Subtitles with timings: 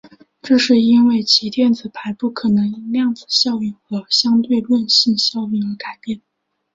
[0.41, 6.21] 这是因为其电子排布可能因量子效应和相对论性效应而改变。